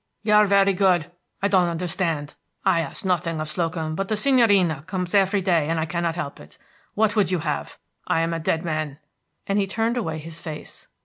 [0.23, 1.11] "You are very good;
[1.43, 2.33] I don't understand.
[2.65, 6.39] I ask nothing of Slocum; but the signorina comes every day, and I cannot help
[6.39, 6.57] it.
[6.95, 7.77] What would you have?
[8.07, 8.97] I'm a dead man,"
[9.45, 10.87] and he turned away his face.